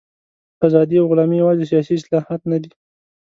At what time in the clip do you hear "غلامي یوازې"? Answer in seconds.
1.11-1.65